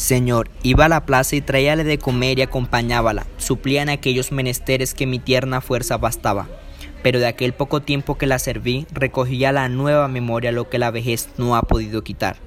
[0.00, 5.06] Señor, iba a la plaza y traíale de comer y acompañábala, suplían aquellos menesteres que
[5.06, 6.48] mi tierna fuerza bastaba.
[7.02, 10.90] Pero de aquel poco tiempo que la serví, recogía la nueva memoria lo que la
[10.90, 12.38] vejez no ha podido quitar.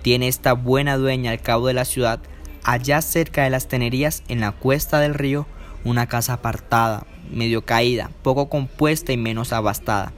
[0.00, 2.18] Tiene esta buena dueña al cabo de la ciudad,
[2.64, 5.46] allá cerca de las tenerías, en la cuesta del río,
[5.84, 10.14] una casa apartada, medio caída, poco compuesta y menos abastada.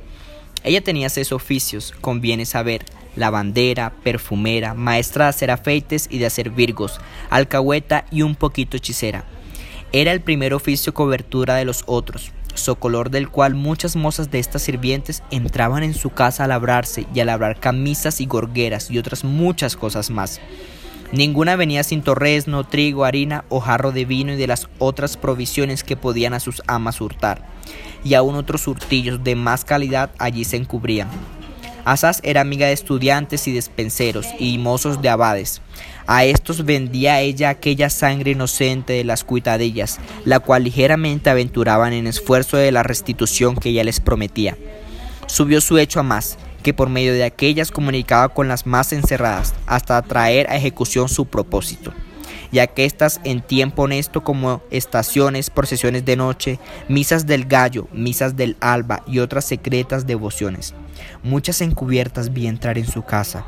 [0.63, 2.85] Ella tenía seis oficios, conviene saber,
[3.19, 7.01] lavandera, perfumera, maestra de hacer afeites y de hacer virgos,
[7.31, 9.25] alcahueta y un poquito hechicera.
[9.93, 14.63] Era el primer oficio cobertura de los otros, socolor del cual muchas mozas de estas
[14.63, 19.25] sirvientes entraban en su casa a labrarse y a labrar camisas y gorgueras y otras
[19.25, 20.41] muchas cosas más.
[21.11, 25.83] Ninguna venía sin torresno, trigo, harina o jarro de vino y de las otras provisiones
[25.83, 27.47] que podían a sus amas hurtar,
[28.05, 31.09] y aún otros hurtillos de más calidad allí se encubrían.
[31.89, 35.63] Asaz era amiga de estudiantes y despenseros y mozos de abades.
[36.07, 42.07] A estos vendía ella aquella sangre inocente de las cuitadillas, la cual ligeramente aventuraban en
[42.07, 44.59] esfuerzo de la restitución que ella les prometía.
[45.29, 49.55] Subió su hecho a más, que por medio de aquellas comunicaba con las más encerradas,
[49.67, 51.95] hasta traer a ejecución su propósito
[52.53, 58.37] ya que estas en tiempo honesto como estaciones, procesiones de noche, misas del gallo, misas
[58.37, 60.75] del alba y otras secretas devociones.
[61.23, 63.45] Muchas encubiertas vi entrar en su casa.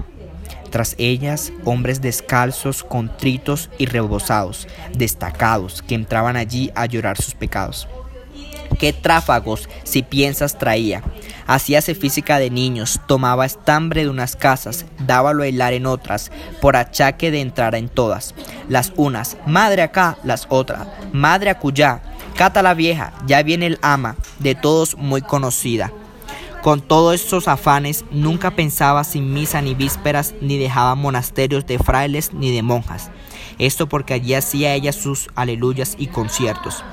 [0.70, 7.88] Tras ellas, hombres descalzos, contritos y rebosados, destacados, que entraban allí a llorar sus pecados.
[8.78, 11.02] Qué tráfagos, si piensas, traía.
[11.46, 16.76] Hacíase física de niños, tomaba estambre de unas casas, dábalo a hilar en otras, por
[16.76, 18.34] achaque de entrar en todas.
[18.70, 22.02] Las unas, madre acá, las otras, madre acullá,
[22.36, 25.92] cata la vieja, ya viene el ama, de todos muy conocida.
[26.62, 32.32] Con todos estos afanes, nunca pensaba sin misa ni vísperas, ni dejaba monasterios de frailes
[32.32, 33.10] ni de monjas.
[33.58, 36.84] Esto porque allí hacía ella sus aleluyas y conciertos.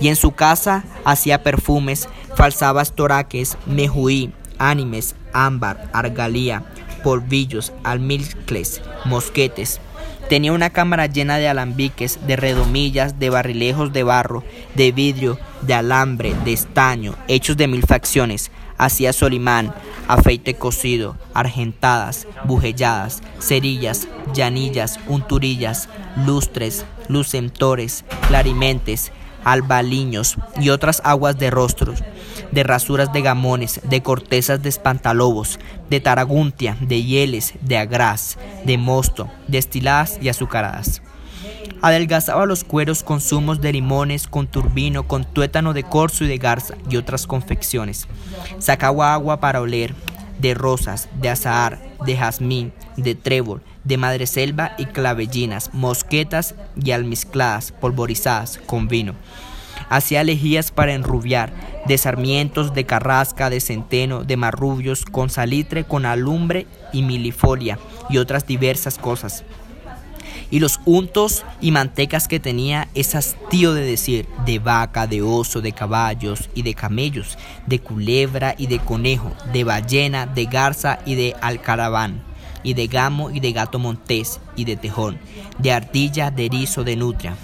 [0.00, 6.64] Y en su casa hacía perfumes, falsabas toraques, mejuí, ánimes, ámbar, argalía,
[7.04, 9.82] polvillos, almilcles, mosquetes,
[10.28, 14.42] Tenía una cámara llena de alambiques, de redomillas, de barrilejos de barro,
[14.74, 18.50] de vidrio, de alambre, de estaño, hechos de mil facciones.
[18.76, 19.72] Hacía solimán,
[20.08, 25.88] afeite cocido, argentadas, bujelladas, cerillas, llanillas, unturillas,
[26.26, 29.12] lustres, lucentores, clarimentes,
[29.46, 32.02] albaliños y otras aguas de rostros,
[32.50, 38.76] de rasuras de gamones, de cortezas de espantalobos, de taraguntia, de hieles, de agraz, de
[38.76, 41.00] mosto, destiladas y azucaradas.
[41.80, 46.38] Adelgazaba los cueros con zumos de limones, con turbino, con tuétano de corzo y de
[46.38, 48.08] garza y otras confecciones.
[48.58, 49.94] Sacaba agua para oler,
[50.40, 57.72] de rosas, de azahar, de jazmín, de trébol, de madreselva y clavellinas, mosquetas y almizcladas,
[57.72, 59.14] polvorizadas con vino.
[59.88, 61.52] Hacía lejías para enrubiar,
[61.86, 67.78] de sarmientos, de carrasca, de centeno, de marrubios, con salitre, con alumbre y milifolia
[68.10, 69.44] y otras diversas cosas
[70.50, 75.60] y los untos y mantecas que tenía es hastío de decir, de vaca, de oso,
[75.60, 77.36] de caballos y de camellos,
[77.66, 82.22] de culebra y de conejo, de ballena, de garza y de alcaraván,
[82.62, 85.18] y de gamo y de gato montés y de tejón,
[85.58, 87.36] de ardilla, de erizo, de nutria.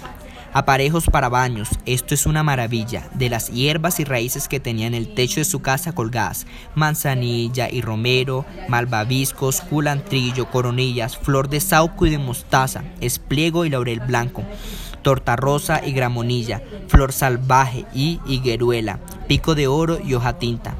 [0.55, 4.93] Aparejos para baños, esto es una maravilla, de las hierbas y raíces que tenía en
[4.93, 12.05] el techo de su casa colgadas, manzanilla y romero, malvaviscos, culantrillo, coronillas, flor de sauco
[12.05, 14.43] y de mostaza, espliego y laurel blanco,
[15.01, 20.72] torta rosa y gramonilla, flor salvaje y higueruela, pico de oro y hoja tinta.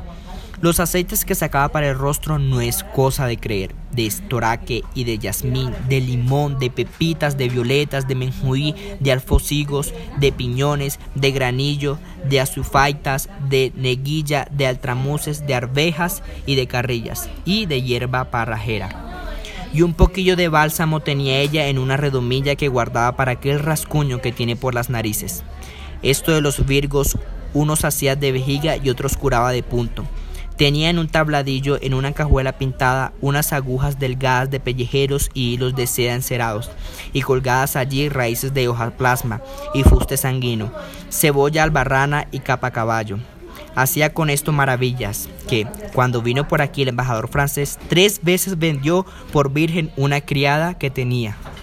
[0.63, 5.03] Los aceites que sacaba para el rostro no es cosa de creer, de estoraque y
[5.03, 11.31] de jazmín, de limón, de pepitas, de violetas, de menjuí, de alfocigos, de piñones, de
[11.31, 11.97] granillo,
[12.29, 19.35] de azufaitas, de neguilla, de altramuces, de arvejas y de carrillas, y de hierba parrajera.
[19.73, 24.21] Y un poquillo de bálsamo tenía ella en una redomilla que guardaba para aquel rascuño
[24.21, 25.43] que tiene por las narices.
[26.03, 27.17] Esto de los virgos,
[27.53, 30.05] unos hacía de vejiga y otros curaba de punto.
[30.57, 35.75] Tenía en un tabladillo, en una cajuela pintada, unas agujas delgadas de pellejeros y hilos
[35.75, 36.69] de seda encerados,
[37.11, 39.41] y colgadas allí raíces de hoja plasma
[39.73, 40.71] y fuste sanguino,
[41.09, 43.17] cebolla albarrana y capa caballo.
[43.75, 49.05] Hacía con esto maravillas, que, cuando vino por aquí el embajador francés, tres veces vendió
[49.31, 51.35] por virgen una criada que tenía.